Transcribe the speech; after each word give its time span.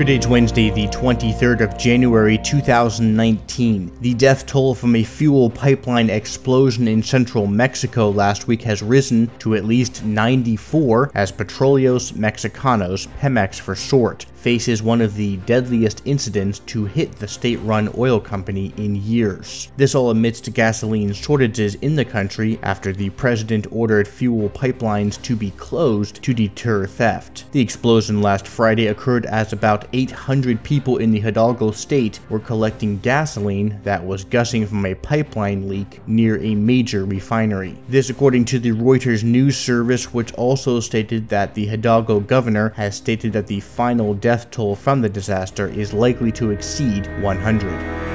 Good 0.00 0.24
Wednesday, 0.24 0.70
the 0.70 0.86
23rd 0.86 1.60
of 1.60 1.76
January 1.76 2.38
2019. 2.38 3.92
The 4.00 4.14
death 4.14 4.46
toll 4.46 4.74
from 4.74 4.96
a 4.96 5.04
fuel 5.04 5.50
pipeline 5.50 6.08
explosion 6.08 6.88
in 6.88 7.02
central 7.02 7.46
Mexico 7.46 8.08
last 8.08 8.46
week 8.46 8.62
has 8.62 8.82
risen 8.82 9.30
to 9.40 9.56
at 9.56 9.66
least 9.66 10.02
94 10.02 11.10
as 11.14 11.30
Petróleos 11.30 12.14
Mexicanos, 12.14 13.08
Pemex 13.18 13.60
for 13.60 13.74
short, 13.74 14.24
faces 14.36 14.82
one 14.82 15.02
of 15.02 15.16
the 15.16 15.36
deadliest 15.38 16.00
incidents 16.06 16.60
to 16.60 16.86
hit 16.86 17.12
the 17.16 17.28
state-run 17.28 17.90
oil 17.98 18.18
company 18.18 18.72
in 18.78 18.96
years. 18.96 19.70
This 19.76 19.94
all 19.94 20.08
amidst 20.08 20.50
gasoline 20.54 21.12
shortages 21.12 21.74
in 21.76 21.94
the 21.94 22.06
country 22.06 22.58
after 22.62 22.94
the 22.94 23.10
president 23.10 23.66
ordered 23.70 24.08
fuel 24.08 24.48
pipelines 24.48 25.20
to 25.24 25.36
be 25.36 25.50
closed 25.50 26.22
to 26.22 26.32
deter 26.32 26.86
theft. 26.86 27.52
The 27.52 27.60
explosion 27.60 28.22
last 28.22 28.48
Friday 28.48 28.86
occurred 28.86 29.26
as 29.26 29.52
about 29.52 29.89
800 29.92 30.62
people 30.62 30.98
in 30.98 31.10
the 31.10 31.20
Hidalgo 31.20 31.70
state 31.70 32.20
were 32.28 32.38
collecting 32.38 32.98
gasoline 33.00 33.78
that 33.84 34.04
was 34.04 34.24
gushing 34.24 34.66
from 34.66 34.86
a 34.86 34.94
pipeline 34.94 35.68
leak 35.68 36.00
near 36.06 36.38
a 36.42 36.54
major 36.54 37.04
refinery. 37.04 37.76
This 37.88 38.10
according 38.10 38.44
to 38.46 38.58
the 38.58 38.72
Reuters 38.72 39.22
news 39.22 39.56
service 39.56 40.12
which 40.12 40.32
also 40.34 40.80
stated 40.80 41.28
that 41.28 41.54
the 41.54 41.66
Hidalgo 41.66 42.20
governor 42.20 42.70
has 42.76 42.96
stated 42.96 43.32
that 43.32 43.46
the 43.46 43.60
final 43.60 44.14
death 44.14 44.50
toll 44.50 44.76
from 44.76 45.00
the 45.00 45.08
disaster 45.08 45.68
is 45.68 45.92
likely 45.92 46.32
to 46.32 46.50
exceed 46.50 47.06
100. 47.22 48.09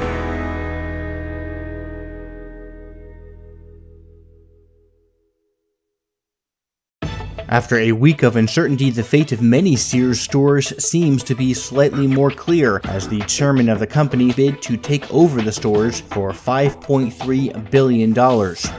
After 7.49 7.77
a 7.77 7.91
week 7.91 8.23
of 8.23 8.37
uncertainty, 8.37 8.89
the 8.89 9.03
fate 9.03 9.31
of 9.31 9.39
many 9.39 9.75
Sears 9.75 10.19
stores 10.19 10.73
seems 10.83 11.21
to 11.23 11.35
be 11.35 11.53
slightly 11.53 12.07
more 12.07 12.31
clear 12.31 12.81
as 12.85 13.07
the 13.07 13.19
chairman 13.21 13.69
of 13.69 13.77
the 13.77 13.85
company 13.85 14.33
bid 14.33 14.63
to 14.63 14.77
take 14.77 15.13
over 15.13 15.43
the 15.43 15.51
stores 15.51 15.99
for 15.99 16.31
$5.3 16.31 17.69
billion. 17.69 18.13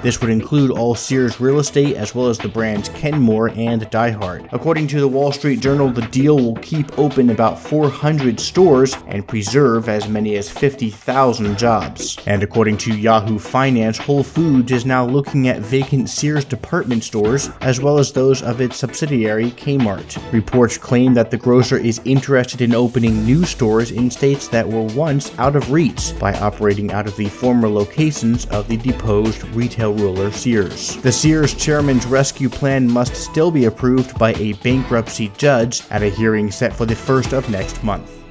This 0.02 0.20
would 0.20 0.30
include 0.30 0.72
all 0.72 0.96
Sears 0.96 1.40
real 1.40 1.60
estate 1.60 1.94
as 1.94 2.12
well 2.12 2.26
as 2.26 2.38
the 2.38 2.48
brands 2.48 2.88
Kenmore 2.88 3.50
and 3.50 3.82
DieHard. 3.82 4.48
According 4.52 4.88
to 4.88 5.00
the 5.00 5.06
Wall 5.06 5.30
Street 5.30 5.60
Journal, 5.60 5.88
the 5.88 6.02
deal 6.08 6.36
will 6.36 6.56
keep 6.56 6.98
open 6.98 7.30
about 7.30 7.60
400 7.60 8.40
stores 8.40 8.96
and 9.06 9.28
preserve 9.28 9.88
as 9.88 10.08
many 10.08 10.34
as 10.36 10.50
50,000 10.50 11.56
jobs. 11.56 12.18
And 12.26 12.42
according 12.42 12.78
to 12.78 12.96
Yahoo 12.96 13.38
Finance, 13.38 13.98
Whole 13.98 14.24
Foods 14.24 14.72
is 14.72 14.84
now 14.84 15.06
looking 15.06 15.46
at 15.46 15.60
vacant 15.60 16.10
Sears 16.10 16.44
department 16.44 17.04
stores 17.04 17.48
as 17.60 17.80
well 17.80 17.98
as 17.98 18.12
those 18.12 18.42
of 18.42 18.55
its 18.60 18.76
subsidiary 18.76 19.50
Kmart. 19.52 20.32
Reports 20.32 20.78
claim 20.78 21.14
that 21.14 21.30
the 21.30 21.36
grocer 21.36 21.76
is 21.76 22.00
interested 22.04 22.60
in 22.60 22.74
opening 22.74 23.24
new 23.24 23.44
stores 23.44 23.90
in 23.90 24.10
states 24.10 24.48
that 24.48 24.68
were 24.68 24.82
once 24.94 25.36
out 25.38 25.56
of 25.56 25.70
reach 25.70 26.12
by 26.18 26.34
operating 26.34 26.92
out 26.92 27.06
of 27.06 27.16
the 27.16 27.28
former 27.28 27.68
locations 27.68 28.46
of 28.46 28.68
the 28.68 28.76
deposed 28.76 29.42
retail 29.48 29.94
ruler 29.94 30.30
Sears. 30.30 30.96
The 30.98 31.12
Sears 31.12 31.54
chairman's 31.54 32.06
rescue 32.06 32.48
plan 32.48 32.90
must 32.90 33.14
still 33.14 33.50
be 33.50 33.66
approved 33.66 34.18
by 34.18 34.32
a 34.34 34.54
bankruptcy 34.54 35.32
judge 35.36 35.82
at 35.90 36.02
a 36.02 36.08
hearing 36.08 36.50
set 36.50 36.72
for 36.72 36.86
the 36.86 36.96
first 36.96 37.32
of 37.32 37.48
next 37.50 37.82
month. 37.82 38.25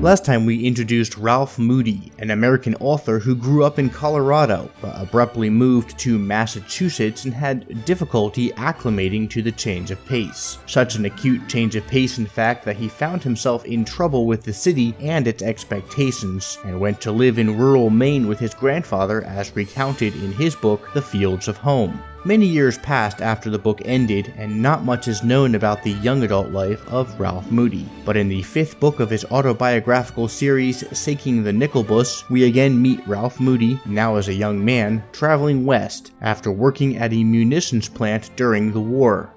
Last 0.00 0.24
time 0.24 0.46
we 0.46 0.64
introduced 0.64 1.18
Ralph 1.18 1.58
Moody, 1.58 2.10
an 2.18 2.30
American 2.30 2.74
author 2.76 3.18
who 3.18 3.34
grew 3.34 3.64
up 3.64 3.78
in 3.78 3.90
Colorado, 3.90 4.70
but 4.80 4.94
abruptly 4.98 5.50
moved 5.50 5.98
to 5.98 6.18
Massachusetts 6.18 7.26
and 7.26 7.34
had 7.34 7.84
difficulty 7.84 8.48
acclimating 8.52 9.28
to 9.28 9.42
the 9.42 9.52
change 9.52 9.90
of 9.90 10.02
pace. 10.06 10.56
Such 10.64 10.94
an 10.94 11.04
acute 11.04 11.46
change 11.50 11.76
of 11.76 11.86
pace, 11.86 12.16
in 12.16 12.24
fact, 12.24 12.64
that 12.64 12.76
he 12.76 12.88
found 12.88 13.22
himself 13.22 13.66
in 13.66 13.84
trouble 13.84 14.24
with 14.24 14.42
the 14.42 14.54
city 14.54 14.94
and 15.00 15.28
its 15.28 15.42
expectations, 15.42 16.56
and 16.64 16.80
went 16.80 16.98
to 17.02 17.12
live 17.12 17.38
in 17.38 17.58
rural 17.58 17.90
Maine 17.90 18.26
with 18.26 18.38
his 18.38 18.54
grandfather 18.54 19.22
as 19.24 19.54
recounted 19.54 20.14
in 20.14 20.32
his 20.32 20.56
book 20.56 20.88
The 20.94 21.02
Fields 21.02 21.46
of 21.46 21.58
Home. 21.58 22.02
Many 22.22 22.44
years 22.44 22.76
passed 22.76 23.22
after 23.22 23.48
the 23.48 23.58
book 23.58 23.80
ended, 23.86 24.34
and 24.36 24.60
not 24.60 24.84
much 24.84 25.08
is 25.08 25.24
known 25.24 25.54
about 25.54 25.82
the 25.82 25.92
young 25.92 26.22
adult 26.22 26.50
life 26.50 26.86
of 26.88 27.18
Ralph 27.18 27.50
Moody. 27.50 27.88
But 28.04 28.18
in 28.18 28.28
the 28.28 28.42
fifth 28.42 28.78
book 28.78 29.00
of 29.00 29.08
his 29.08 29.24
autobiographical 29.30 30.28
series, 30.28 30.84
Shaking 30.92 31.42
the 31.42 31.52
Nickel 31.52 31.82
Bush, 31.82 32.22
we 32.28 32.44
again 32.44 32.80
meet 32.80 33.08
Ralph 33.08 33.40
Moody, 33.40 33.80
now 33.86 34.16
as 34.16 34.28
a 34.28 34.34
young 34.34 34.62
man, 34.62 35.02
traveling 35.12 35.64
west 35.64 36.12
after 36.20 36.52
working 36.52 36.98
at 36.98 37.14
a 37.14 37.24
munitions 37.24 37.88
plant 37.88 38.30
during 38.36 38.70
the 38.70 38.80
war. 38.80 39.32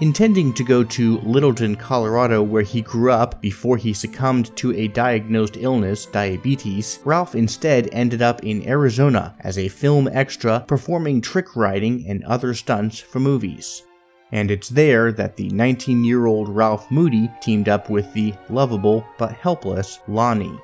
Intending 0.00 0.52
to 0.54 0.64
go 0.64 0.82
to 0.82 1.20
Littleton, 1.20 1.76
Colorado, 1.76 2.42
where 2.42 2.62
he 2.64 2.82
grew 2.82 3.12
up 3.12 3.40
before 3.40 3.76
he 3.76 3.92
succumbed 3.92 4.54
to 4.56 4.74
a 4.74 4.88
diagnosed 4.88 5.56
illness, 5.56 6.06
diabetes, 6.06 6.98
Ralph 7.04 7.36
instead 7.36 7.88
ended 7.92 8.20
up 8.20 8.42
in 8.42 8.66
Arizona 8.68 9.36
as 9.40 9.56
a 9.56 9.68
film 9.68 10.08
extra 10.12 10.64
performing 10.66 11.20
trick 11.20 11.54
riding 11.54 12.04
and 12.08 12.24
other 12.24 12.54
stunts 12.54 12.98
for 12.98 13.20
movies. 13.20 13.84
And 14.32 14.50
it's 14.50 14.68
there 14.68 15.12
that 15.12 15.36
the 15.36 15.48
19 15.50 16.02
year 16.02 16.26
old 16.26 16.48
Ralph 16.48 16.90
Moody 16.90 17.30
teamed 17.40 17.68
up 17.68 17.88
with 17.88 18.12
the 18.14 18.34
lovable 18.50 19.06
but 19.16 19.32
helpless 19.32 20.00
Lonnie. 20.08 20.58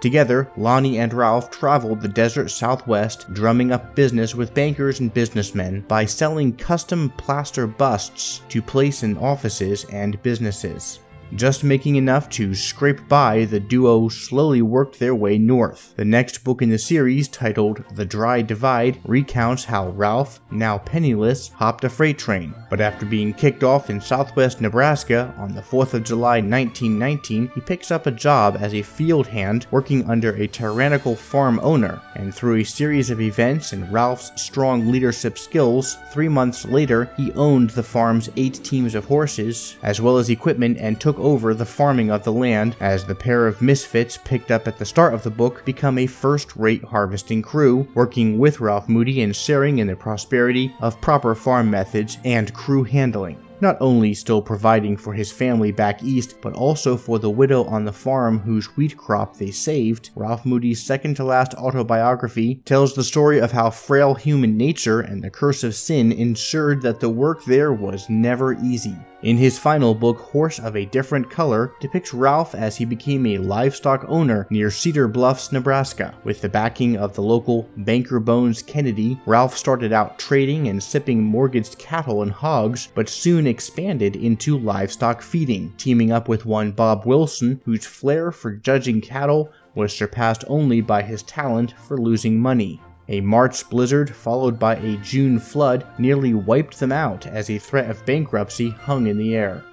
Together, 0.00 0.48
Lonnie 0.56 0.98
and 0.98 1.12
Ralph 1.12 1.50
traveled 1.50 2.00
the 2.00 2.08
desert 2.08 2.50
southwest, 2.50 3.32
drumming 3.34 3.72
up 3.72 3.96
business 3.96 4.34
with 4.34 4.54
bankers 4.54 5.00
and 5.00 5.12
businessmen 5.12 5.84
by 5.88 6.04
selling 6.04 6.54
custom 6.54 7.10
plaster 7.16 7.66
busts 7.66 8.42
to 8.48 8.62
place 8.62 9.02
in 9.02 9.18
offices 9.18 9.84
and 9.92 10.22
businesses. 10.22 11.00
Just 11.34 11.62
making 11.62 11.96
enough 11.96 12.30
to 12.30 12.54
scrape 12.54 13.06
by, 13.06 13.44
the 13.44 13.60
duo 13.60 14.08
slowly 14.08 14.62
worked 14.62 14.98
their 14.98 15.14
way 15.14 15.36
north. 15.36 15.92
The 15.96 16.04
next 16.04 16.42
book 16.42 16.62
in 16.62 16.70
the 16.70 16.78
series, 16.78 17.28
titled 17.28 17.84
The 17.94 18.06
Dry 18.06 18.40
Divide, 18.40 18.98
recounts 19.04 19.64
how 19.64 19.90
Ralph, 19.90 20.40
now 20.50 20.78
penniless, 20.78 21.48
hopped 21.48 21.84
a 21.84 21.90
freight 21.90 22.18
train. 22.18 22.54
But 22.70 22.80
after 22.80 23.04
being 23.04 23.34
kicked 23.34 23.62
off 23.62 23.90
in 23.90 24.00
southwest 24.00 24.62
Nebraska 24.62 25.34
on 25.36 25.54
the 25.54 25.60
4th 25.60 25.92
of 25.94 26.04
July 26.04 26.40
1919, 26.40 27.50
he 27.54 27.60
picks 27.60 27.90
up 27.90 28.06
a 28.06 28.10
job 28.10 28.56
as 28.58 28.72
a 28.72 28.82
field 28.82 29.26
hand 29.26 29.66
working 29.70 30.08
under 30.08 30.34
a 30.34 30.48
tyrannical 30.48 31.14
farm 31.14 31.60
owner. 31.62 32.00
And 32.14 32.34
through 32.34 32.56
a 32.56 32.64
series 32.64 33.10
of 33.10 33.20
events 33.20 33.72
and 33.74 33.92
Ralph's 33.92 34.32
strong 34.40 34.90
leadership 34.90 35.38
skills, 35.38 35.98
three 36.10 36.28
months 36.28 36.64
later, 36.64 37.10
he 37.16 37.32
owned 37.32 37.70
the 37.70 37.82
farm's 37.82 38.30
eight 38.36 38.54
teams 38.64 38.94
of 38.94 39.04
horses, 39.04 39.76
as 39.82 40.00
well 40.00 40.16
as 40.16 40.30
equipment, 40.30 40.78
and 40.78 40.98
took 40.98 41.17
over 41.18 41.54
the 41.54 41.64
farming 41.66 42.10
of 42.10 42.24
the 42.24 42.32
land 42.32 42.76
as 42.80 43.04
the 43.04 43.14
pair 43.14 43.46
of 43.46 43.60
misfits 43.60 44.18
picked 44.24 44.50
up 44.50 44.66
at 44.66 44.78
the 44.78 44.84
start 44.84 45.14
of 45.14 45.22
the 45.22 45.30
book 45.30 45.64
become 45.64 45.98
a 45.98 46.06
first 46.06 46.56
rate 46.56 46.84
harvesting 46.84 47.42
crew, 47.42 47.86
working 47.94 48.38
with 48.38 48.60
Ralph 48.60 48.88
Moody 48.88 49.22
and 49.22 49.34
sharing 49.34 49.78
in 49.78 49.86
the 49.86 49.96
prosperity 49.96 50.74
of 50.80 51.00
proper 51.00 51.34
farm 51.34 51.70
methods 51.70 52.18
and 52.24 52.52
crew 52.54 52.84
handling 52.84 53.38
not 53.60 53.76
only 53.80 54.14
still 54.14 54.40
providing 54.40 54.96
for 54.96 55.12
his 55.12 55.32
family 55.32 55.72
back 55.72 56.02
east, 56.02 56.36
but 56.40 56.52
also 56.54 56.96
for 56.96 57.18
the 57.18 57.30
widow 57.30 57.64
on 57.64 57.84
the 57.84 57.92
farm 57.92 58.38
whose 58.38 58.76
wheat 58.76 58.96
crop 58.96 59.36
they 59.36 59.50
saved, 59.50 60.10
Ralph 60.14 60.46
Moody's 60.46 60.82
second 60.82 61.14
to 61.16 61.24
last 61.24 61.54
autobiography 61.54 62.56
tells 62.64 62.94
the 62.94 63.04
story 63.04 63.40
of 63.40 63.52
how 63.52 63.70
frail 63.70 64.14
human 64.14 64.56
nature 64.56 65.00
and 65.00 65.22
the 65.22 65.30
curse 65.30 65.64
of 65.64 65.74
sin 65.74 66.12
ensured 66.12 66.82
that 66.82 67.00
the 67.00 67.08
work 67.08 67.44
there 67.44 67.72
was 67.72 68.08
never 68.08 68.54
easy. 68.62 68.96
In 69.20 69.36
his 69.36 69.58
final 69.58 69.96
book, 69.96 70.18
Horse 70.18 70.60
of 70.60 70.76
a 70.76 70.84
Different 70.84 71.28
Color, 71.28 71.72
depicts 71.80 72.14
Ralph 72.14 72.54
as 72.54 72.76
he 72.76 72.84
became 72.84 73.26
a 73.26 73.38
livestock 73.38 74.04
owner 74.06 74.46
near 74.48 74.70
Cedar 74.70 75.08
Bluffs, 75.08 75.50
Nebraska. 75.50 76.14
With 76.22 76.40
the 76.40 76.48
backing 76.48 76.96
of 76.96 77.14
the 77.14 77.22
local 77.22 77.68
banker 77.78 78.20
Bones 78.20 78.62
Kennedy, 78.62 79.18
Ralph 79.26 79.56
started 79.56 79.92
out 79.92 80.20
trading 80.20 80.68
and 80.68 80.80
sipping 80.80 81.20
mortgaged 81.20 81.78
cattle 81.78 82.22
and 82.22 82.30
hogs, 82.30 82.90
but 82.94 83.08
soon 83.08 83.48
expanded 83.48 84.14
into 84.14 84.56
livestock 84.56 85.20
feeding, 85.20 85.74
teaming 85.78 86.12
up 86.12 86.28
with 86.28 86.46
one 86.46 86.70
Bob 86.70 87.04
Wilson, 87.04 87.60
whose 87.64 87.84
flair 87.84 88.30
for 88.30 88.52
judging 88.52 89.00
cattle 89.00 89.50
was 89.74 89.92
surpassed 89.92 90.44
only 90.46 90.80
by 90.80 91.02
his 91.02 91.24
talent 91.24 91.74
for 91.76 91.98
losing 91.98 92.38
money. 92.38 92.80
A 93.10 93.22
March 93.22 93.68
blizzard 93.70 94.14
followed 94.14 94.58
by 94.58 94.76
a 94.76 94.98
June 94.98 95.38
flood 95.38 95.86
nearly 95.98 96.34
wiped 96.34 96.78
them 96.78 96.92
out 96.92 97.26
as 97.26 97.48
a 97.48 97.58
threat 97.58 97.88
of 97.88 98.04
bankruptcy 98.04 98.68
hung 98.68 99.06
in 99.06 99.16
the 99.16 99.34
air. 99.34 99.64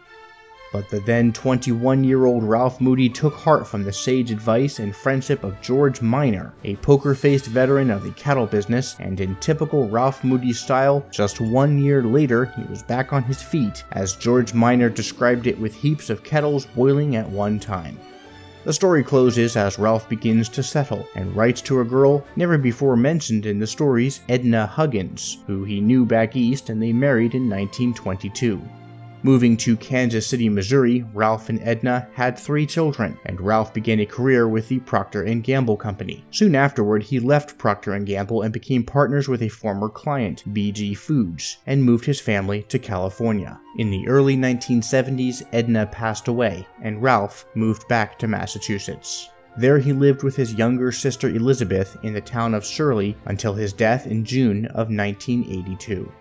But 0.72 0.90
the 0.90 1.00
then 1.02 1.34
21 1.34 2.04
year 2.04 2.26
old 2.26 2.44
Ralph 2.44 2.80
Moody 2.80 3.10
took 3.10 3.34
heart 3.34 3.68
from 3.68 3.84
the 3.84 3.94
sage 3.94 4.32
advice 4.32 4.80
and 4.80 4.96
friendship 4.96 5.44
of 5.44 5.62
George 5.62 6.02
Miner, 6.02 6.54
a 6.64 6.76
poker 6.78 7.14
faced 7.14 7.46
veteran 7.46 7.90
of 7.90 8.04
the 8.04 8.12
cattle 8.12 8.46
business, 8.46 8.96
and 9.00 9.20
in 9.20 9.36
typical 9.38 9.90
Ralph 9.90 10.24
Moody 10.24 10.54
style, 10.54 11.06
just 11.12 11.40
one 11.40 11.78
year 11.78 12.04
later 12.04 12.46
he 12.46 12.64
was 12.64 12.84
back 12.84 13.14
on 13.14 13.24
his 13.24 13.42
feet, 13.42 13.84
as 13.92 14.16
George 14.16 14.54
Miner 14.54 14.90
described 14.90 15.48
it 15.48 15.60
with 15.60 15.74
heaps 15.74 16.10
of 16.10 16.24
kettles 16.24 16.66
boiling 16.68 17.16
at 17.16 17.30
one 17.30 17.60
time. 17.60 17.98
The 18.66 18.74
story 18.74 19.04
closes 19.04 19.56
as 19.56 19.78
Ralph 19.78 20.10
begins 20.10 20.50
to 20.50 20.64
settle 20.64 21.08
and 21.14 21.36
writes 21.36 21.62
to 21.62 21.82
a 21.82 21.86
girl 21.86 22.26
never 22.36 22.58
before 22.58 22.98
mentioned 22.98 23.46
in 23.46 23.60
the 23.60 23.68
stories, 23.68 24.22
Edna 24.28 24.66
Huggins, 24.66 25.38
who 25.46 25.64
he 25.64 25.80
knew 25.80 26.04
back 26.04 26.36
east 26.36 26.72
and 26.72 26.82
they 26.82 26.92
married 26.92 27.36
in 27.36 27.48
1922. 27.48 28.60
Moving 29.26 29.58
to 29.58 29.76
Kansas 29.78 30.28
City, 30.28 30.50
Missouri, 30.50 31.04
Ralph 31.16 31.50
and 31.50 31.60
Edna 31.64 32.08
had 32.14 32.38
three 32.38 32.68
children, 32.68 33.18
and 33.26 33.42
Ralph 33.42 33.74
began 33.74 34.00
a 34.02 34.06
career 34.06 34.48
with 34.48 34.68
the 34.68 34.78
Procter 34.82 35.24
& 35.24 35.42
Gamble 35.42 35.78
company. 35.78 36.24
Soon 36.30 36.54
afterward, 36.54 37.02
he 37.02 37.20
left 37.20 37.58
Procter 37.58 37.98
& 38.00 38.06
Gamble 38.06 38.44
and 38.44 38.54
became 38.54 38.84
partners 38.84 39.28
with 39.28 39.42
a 39.42 39.50
former 39.50 39.90
client, 39.90 40.44
BG 40.54 40.96
Foods, 40.96 41.58
and 41.66 41.84
moved 41.84 42.06
his 42.06 42.22
family 42.22 42.62
to 42.70 42.78
California. 42.78 43.60
In 43.80 43.90
the 43.90 44.08
early 44.08 44.38
1970s, 44.38 45.42
Edna 45.52 45.88
passed 45.88 46.28
away, 46.28 46.68
and 46.84 47.02
Ralph 47.02 47.48
moved 47.56 47.88
back 47.88 48.20
to 48.20 48.28
Massachusetts. 48.28 49.32
There 49.58 49.80
he 49.80 49.92
lived 49.92 50.22
with 50.22 50.36
his 50.36 50.54
younger 50.54 50.92
sister 50.92 51.30
Elizabeth 51.30 51.98
in 52.04 52.14
the 52.14 52.22
town 52.22 52.54
of 52.54 52.64
Shirley 52.64 53.18
until 53.26 53.56
his 53.56 53.74
death 53.74 54.06
in 54.06 54.24
June 54.24 54.68
of 54.68 54.92
1982. 54.92 56.12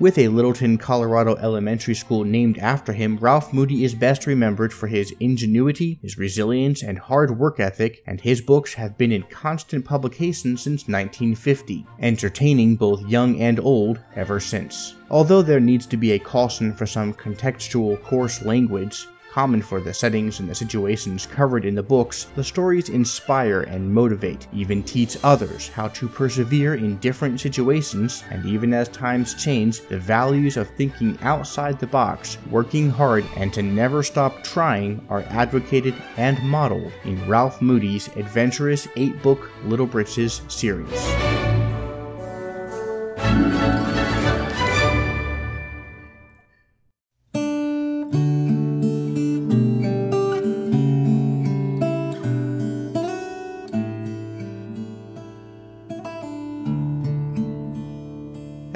With 0.00 0.16
a 0.16 0.28
Littleton, 0.28 0.78
Colorado 0.78 1.36
elementary 1.36 1.94
school 1.94 2.24
named 2.24 2.56
after 2.56 2.94
him, 2.94 3.18
Ralph 3.18 3.52
Moody 3.52 3.84
is 3.84 3.94
best 3.94 4.26
remembered 4.26 4.72
for 4.72 4.86
his 4.86 5.12
ingenuity, 5.20 5.98
his 6.00 6.16
resilience, 6.16 6.82
and 6.82 6.98
hard 6.98 7.38
work 7.38 7.60
ethic, 7.60 8.02
and 8.06 8.18
his 8.18 8.40
books 8.40 8.72
have 8.72 8.96
been 8.96 9.12
in 9.12 9.24
constant 9.24 9.84
publication 9.84 10.56
since 10.56 10.88
1950, 10.88 11.86
entertaining 12.00 12.76
both 12.76 13.06
young 13.06 13.38
and 13.42 13.60
old 13.60 14.00
ever 14.16 14.40
since. 14.40 14.94
Although 15.10 15.42
there 15.42 15.60
needs 15.60 15.84
to 15.84 15.98
be 15.98 16.12
a 16.12 16.18
caution 16.18 16.72
for 16.72 16.86
some 16.86 17.12
contextual 17.12 18.02
coarse 18.02 18.40
language, 18.40 19.06
Common 19.30 19.62
for 19.62 19.80
the 19.80 19.94
settings 19.94 20.40
and 20.40 20.48
the 20.48 20.54
situations 20.56 21.24
covered 21.24 21.64
in 21.64 21.76
the 21.76 21.82
books, 21.84 22.26
the 22.34 22.42
stories 22.42 22.88
inspire 22.88 23.60
and 23.60 23.94
motivate, 23.94 24.48
even 24.52 24.82
teach 24.82 25.16
others 25.22 25.68
how 25.68 25.86
to 25.88 26.08
persevere 26.08 26.74
in 26.74 26.96
different 26.96 27.38
situations, 27.38 28.24
and 28.30 28.44
even 28.44 28.74
as 28.74 28.88
times 28.88 29.34
change, 29.34 29.82
the 29.82 29.98
values 29.98 30.56
of 30.56 30.68
thinking 30.70 31.16
outside 31.22 31.78
the 31.78 31.86
box, 31.86 32.38
working 32.50 32.90
hard, 32.90 33.24
and 33.36 33.54
to 33.54 33.62
never 33.62 34.02
stop 34.02 34.42
trying 34.42 35.00
are 35.08 35.22
advocated 35.28 35.94
and 36.16 36.42
modeled 36.42 36.90
in 37.04 37.28
Ralph 37.28 37.62
Moody's 37.62 38.08
adventurous 38.16 38.88
8 38.96 39.22
book 39.22 39.48
Little 39.64 39.86
Britches 39.86 40.42
series. 40.48 41.29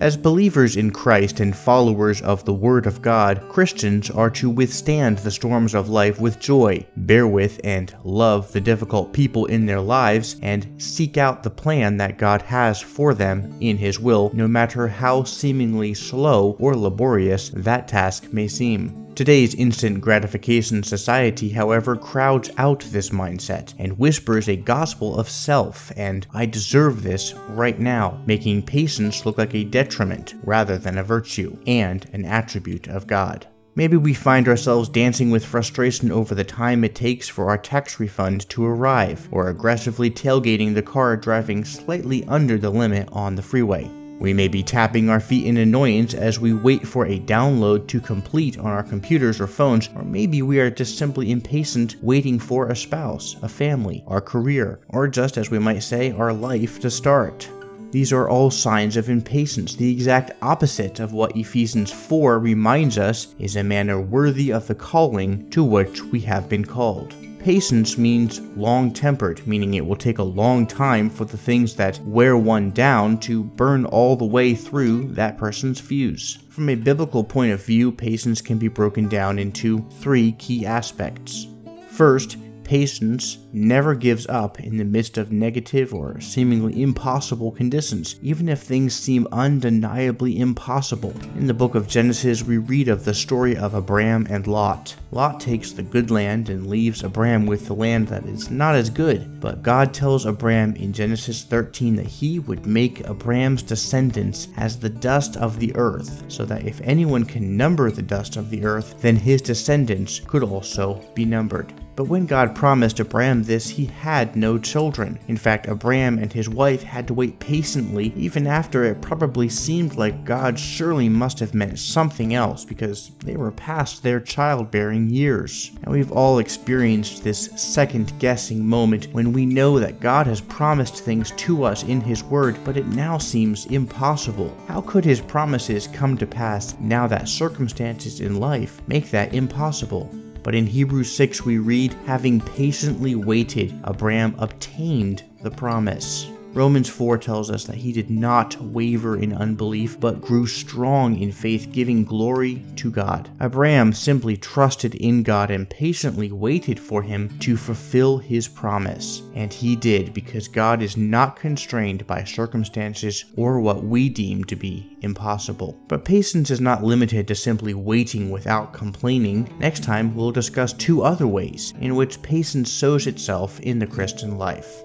As 0.04 0.18
believers 0.18 0.76
in 0.76 0.90
Christ 0.90 1.40
and 1.40 1.56
followers 1.56 2.20
of 2.20 2.44
the 2.44 2.52
Word 2.52 2.84
of 2.84 3.00
God, 3.00 3.40
Christians 3.48 4.10
are 4.10 4.28
to 4.32 4.50
withstand 4.50 5.16
the 5.16 5.30
storms 5.30 5.74
of 5.74 5.88
life 5.88 6.20
with 6.20 6.38
joy, 6.38 6.86
bear 6.94 7.26
with 7.26 7.58
and 7.64 7.96
love 8.04 8.52
the 8.52 8.60
difficult 8.60 9.14
people 9.14 9.46
in 9.46 9.64
their 9.64 9.80
lives, 9.80 10.36
and 10.42 10.68
seek 10.76 11.16
out 11.16 11.42
the 11.42 11.48
plan 11.48 11.96
that 11.96 12.18
God 12.18 12.42
has 12.42 12.82
for 12.82 13.14
them 13.14 13.56
in 13.62 13.78
His 13.78 13.98
will, 13.98 14.30
no 14.34 14.46
matter 14.46 14.86
how 14.88 15.24
seemingly 15.24 15.94
slow 15.94 16.54
or 16.60 16.76
laborious 16.76 17.48
that 17.54 17.88
task 17.88 18.30
may 18.30 18.46
seem. 18.46 19.03
Today's 19.14 19.54
instant 19.54 20.00
gratification 20.00 20.82
society, 20.82 21.48
however, 21.48 21.94
crowds 21.94 22.50
out 22.58 22.80
this 22.80 23.10
mindset 23.10 23.72
and 23.78 23.96
whispers 23.96 24.48
a 24.48 24.56
gospel 24.56 25.16
of 25.16 25.30
self 25.30 25.92
and 25.96 26.26
I 26.34 26.46
deserve 26.46 27.04
this 27.04 27.32
right 27.50 27.78
now, 27.78 28.20
making 28.26 28.62
patience 28.62 29.24
look 29.24 29.38
like 29.38 29.54
a 29.54 29.62
detriment 29.62 30.34
rather 30.42 30.76
than 30.76 30.98
a 30.98 31.04
virtue 31.04 31.56
and 31.64 32.04
an 32.12 32.24
attribute 32.24 32.88
of 32.88 33.06
God. 33.06 33.46
Maybe 33.76 33.96
we 33.96 34.14
find 34.14 34.48
ourselves 34.48 34.88
dancing 34.88 35.30
with 35.30 35.44
frustration 35.44 36.10
over 36.10 36.34
the 36.34 36.42
time 36.42 36.82
it 36.82 36.96
takes 36.96 37.28
for 37.28 37.48
our 37.48 37.58
tax 37.58 38.00
refund 38.00 38.48
to 38.48 38.64
arrive, 38.64 39.28
or 39.30 39.48
aggressively 39.48 40.10
tailgating 40.10 40.74
the 40.74 40.82
car 40.82 41.16
driving 41.16 41.64
slightly 41.64 42.24
under 42.24 42.58
the 42.58 42.70
limit 42.70 43.08
on 43.12 43.36
the 43.36 43.42
freeway. 43.42 43.88
We 44.20 44.32
may 44.32 44.48
be 44.48 44.62
tapping 44.62 45.10
our 45.10 45.20
feet 45.20 45.46
in 45.46 45.56
annoyance 45.56 46.14
as 46.14 46.38
we 46.38 46.54
wait 46.54 46.86
for 46.86 47.06
a 47.06 47.20
download 47.20 47.88
to 47.88 48.00
complete 48.00 48.58
on 48.58 48.66
our 48.66 48.82
computers 48.82 49.40
or 49.40 49.46
phones, 49.46 49.88
or 49.94 50.02
maybe 50.02 50.40
we 50.40 50.60
are 50.60 50.70
just 50.70 50.96
simply 50.96 51.30
impatient 51.30 51.96
waiting 52.00 52.38
for 52.38 52.68
a 52.68 52.76
spouse, 52.76 53.36
a 53.42 53.48
family, 53.48 54.04
our 54.06 54.20
career, 54.20 54.80
or 54.88 55.08
just 55.08 55.36
as 55.36 55.50
we 55.50 55.58
might 55.58 55.82
say, 55.82 56.12
our 56.12 56.32
life 56.32 56.80
to 56.80 56.90
start. 56.90 57.50
These 57.90 58.12
are 58.12 58.28
all 58.28 58.50
signs 58.50 58.96
of 58.96 59.08
impatience, 59.08 59.74
the 59.74 59.92
exact 59.92 60.32
opposite 60.42 61.00
of 61.00 61.12
what 61.12 61.36
Ephesians 61.36 61.92
4 61.92 62.38
reminds 62.38 62.98
us 62.98 63.34
is 63.38 63.56
a 63.56 63.62
manner 63.62 64.00
worthy 64.00 64.52
of 64.52 64.66
the 64.66 64.74
calling 64.74 65.48
to 65.50 65.62
which 65.62 66.02
we 66.02 66.20
have 66.20 66.48
been 66.48 66.64
called. 66.64 67.14
Patience 67.44 67.98
means 67.98 68.40
long 68.56 68.90
tempered, 68.90 69.46
meaning 69.46 69.74
it 69.74 69.84
will 69.84 69.96
take 69.96 70.16
a 70.16 70.22
long 70.22 70.66
time 70.66 71.10
for 71.10 71.26
the 71.26 71.36
things 71.36 71.76
that 71.76 72.00
wear 72.06 72.38
one 72.38 72.70
down 72.70 73.20
to 73.20 73.44
burn 73.44 73.84
all 73.84 74.16
the 74.16 74.24
way 74.24 74.54
through 74.54 75.08
that 75.08 75.36
person's 75.36 75.78
fuse. 75.78 76.38
From 76.48 76.70
a 76.70 76.74
biblical 76.74 77.22
point 77.22 77.52
of 77.52 77.62
view, 77.62 77.92
patience 77.92 78.40
can 78.40 78.56
be 78.56 78.68
broken 78.68 79.10
down 79.10 79.38
into 79.38 79.86
three 80.00 80.32
key 80.32 80.64
aspects. 80.64 81.46
First, 81.90 82.38
Patience 82.64 83.36
never 83.52 83.94
gives 83.94 84.26
up 84.26 84.58
in 84.58 84.78
the 84.78 84.86
midst 84.86 85.18
of 85.18 85.30
negative 85.30 85.92
or 85.92 86.18
seemingly 86.18 86.82
impossible 86.82 87.52
conditions, 87.52 88.16
even 88.22 88.48
if 88.48 88.60
things 88.60 88.94
seem 88.94 89.28
undeniably 89.30 90.40
impossible. 90.40 91.12
In 91.36 91.46
the 91.46 91.52
book 91.52 91.74
of 91.74 91.86
Genesis, 91.86 92.42
we 92.42 92.56
read 92.56 92.88
of 92.88 93.04
the 93.04 93.12
story 93.12 93.54
of 93.54 93.74
Abram 93.74 94.26
and 94.30 94.46
Lot. 94.46 94.96
Lot 95.12 95.40
takes 95.40 95.72
the 95.72 95.82
good 95.82 96.10
land 96.10 96.48
and 96.48 96.66
leaves 96.66 97.04
Abram 97.04 97.44
with 97.44 97.66
the 97.66 97.74
land 97.74 98.08
that 98.08 98.24
is 98.24 98.50
not 98.50 98.74
as 98.74 98.88
good, 98.88 99.40
but 99.40 99.62
God 99.62 99.92
tells 99.92 100.24
Abram 100.24 100.74
in 100.76 100.94
Genesis 100.94 101.44
13 101.44 101.96
that 101.96 102.06
he 102.06 102.38
would 102.38 102.64
make 102.64 103.06
Abram's 103.06 103.62
descendants 103.62 104.48
as 104.56 104.78
the 104.78 104.88
dust 104.88 105.36
of 105.36 105.60
the 105.60 105.76
earth, 105.76 106.24
so 106.28 106.46
that 106.46 106.66
if 106.66 106.80
anyone 106.80 107.24
can 107.24 107.58
number 107.58 107.90
the 107.90 108.02
dust 108.02 108.36
of 108.36 108.48
the 108.48 108.64
earth, 108.64 109.00
then 109.02 109.16
his 109.16 109.42
descendants 109.42 110.18
could 110.18 110.42
also 110.42 111.00
be 111.14 111.26
numbered. 111.26 111.72
But 111.96 112.08
when 112.08 112.26
God 112.26 112.56
promised 112.56 112.98
Abram 112.98 113.44
this, 113.44 113.68
he 113.68 113.84
had 113.84 114.34
no 114.34 114.58
children. 114.58 115.16
In 115.28 115.36
fact, 115.36 115.68
Abram 115.68 116.18
and 116.18 116.32
his 116.32 116.48
wife 116.48 116.82
had 116.82 117.06
to 117.06 117.14
wait 117.14 117.38
patiently, 117.38 118.12
even 118.16 118.48
after 118.48 118.82
it 118.84 119.00
probably 119.00 119.48
seemed 119.48 119.94
like 119.94 120.24
God 120.24 120.58
surely 120.58 121.08
must 121.08 121.38
have 121.38 121.54
meant 121.54 121.78
something 121.78 122.34
else 122.34 122.64
because 122.64 123.12
they 123.24 123.36
were 123.36 123.52
past 123.52 124.02
their 124.02 124.18
childbearing 124.18 125.08
years. 125.08 125.70
And 125.84 125.92
we've 125.92 126.10
all 126.10 126.40
experienced 126.40 127.22
this 127.22 127.50
second 127.54 128.12
guessing 128.18 128.66
moment 128.66 129.06
when 129.12 129.32
we 129.32 129.46
know 129.46 129.78
that 129.78 130.00
God 130.00 130.26
has 130.26 130.40
promised 130.40 130.96
things 130.96 131.30
to 131.32 131.62
us 131.62 131.84
in 131.84 132.00
His 132.00 132.24
Word, 132.24 132.58
but 132.64 132.76
it 132.76 132.88
now 132.88 133.18
seems 133.18 133.66
impossible. 133.66 134.56
How 134.66 134.80
could 134.80 135.04
His 135.04 135.20
promises 135.20 135.86
come 135.86 136.18
to 136.18 136.26
pass 136.26 136.74
now 136.80 137.06
that 137.06 137.28
circumstances 137.28 138.20
in 138.20 138.40
life 138.40 138.82
make 138.88 139.10
that 139.10 139.32
impossible? 139.32 140.10
But 140.44 140.54
in 140.54 140.66
Hebrews 140.66 141.10
6 141.10 141.44
we 141.44 141.58
read, 141.58 141.94
having 142.04 142.40
patiently 142.40 143.14
waited, 143.14 143.74
Abram 143.82 144.36
obtained 144.38 145.24
the 145.42 145.50
promise. 145.50 146.28
Romans 146.54 146.88
4 146.88 147.18
tells 147.18 147.50
us 147.50 147.64
that 147.64 147.74
he 147.74 147.92
did 147.92 148.10
not 148.10 148.56
waver 148.62 149.16
in 149.16 149.32
unbelief, 149.32 149.98
but 149.98 150.20
grew 150.20 150.46
strong 150.46 151.18
in 151.18 151.32
faith, 151.32 151.72
giving 151.72 152.04
glory 152.04 152.64
to 152.76 152.92
God. 152.92 153.28
Abraham 153.40 153.92
simply 153.92 154.36
trusted 154.36 154.94
in 154.94 155.24
God 155.24 155.50
and 155.50 155.68
patiently 155.68 156.30
waited 156.30 156.78
for 156.78 157.02
him 157.02 157.36
to 157.40 157.56
fulfill 157.56 158.18
his 158.18 158.46
promise. 158.46 159.22
And 159.34 159.52
he 159.52 159.74
did 159.74 160.14
because 160.14 160.46
God 160.46 160.80
is 160.80 160.96
not 160.96 161.34
constrained 161.34 162.06
by 162.06 162.22
circumstances 162.22 163.24
or 163.36 163.58
what 163.58 163.82
we 163.82 164.08
deem 164.08 164.44
to 164.44 164.54
be 164.54 164.96
impossible. 165.00 165.76
But 165.88 166.04
patience 166.04 166.52
is 166.52 166.60
not 166.60 166.84
limited 166.84 167.26
to 167.28 167.34
simply 167.34 167.74
waiting 167.74 168.30
without 168.30 168.72
complaining. 168.72 169.52
Next 169.58 169.82
time, 169.82 170.14
we'll 170.14 170.30
discuss 170.30 170.72
two 170.72 171.02
other 171.02 171.26
ways 171.26 171.74
in 171.80 171.96
which 171.96 172.22
patience 172.22 172.72
shows 172.72 173.08
itself 173.08 173.58
in 173.60 173.80
the 173.80 173.88
Christian 173.88 174.38
life. 174.38 174.84